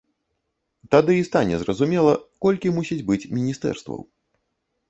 Тады 0.95 1.17
і 1.17 1.25
стане 1.29 1.59
зразумела, 1.63 2.11
колькі 2.47 2.73
мусіць 2.79 3.01
быць 3.11 3.23
міністэрстваў. 3.37 3.99